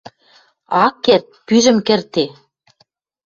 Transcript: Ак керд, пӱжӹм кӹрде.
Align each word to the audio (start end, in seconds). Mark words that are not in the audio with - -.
Ак 0.83 0.95
керд, 1.05 1.25
пӱжӹм 1.47 1.77
кӹрде. 1.87 2.25